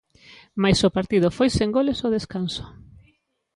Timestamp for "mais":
0.61-0.79